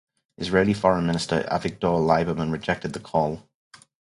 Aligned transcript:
Israeli 0.39 0.73
Foreign 0.73 1.05
Minister 1.05 1.43
Avigdor 1.43 1.99
Lieberman 2.03 2.51
rejected 2.51 2.93
the 2.93 2.99
call. 2.99 3.47